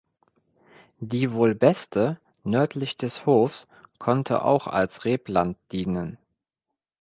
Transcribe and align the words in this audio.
Die 0.97 1.31
wohl 1.31 1.53
beste 1.53 2.19
nördlich 2.43 2.97
des 2.97 3.27
Hofs 3.27 3.67
konnte 3.99 4.43
auch 4.43 4.65
als 4.65 5.05
Rebland 5.05 5.57
dienen. 5.71 6.17